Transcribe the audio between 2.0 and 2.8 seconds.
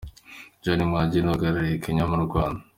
mu Rwanda.